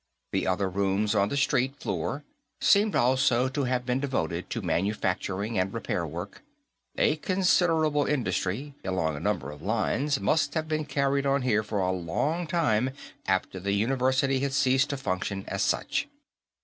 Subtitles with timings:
[0.31, 2.23] The other rooms on the street floor
[2.59, 6.41] seemed also to have been devoted to manufacturing and repair work;
[6.97, 11.81] a considerable industry, along a number of lines, must have been carried on here for
[11.81, 12.89] a long time
[13.27, 16.07] after the university had ceased to function as such.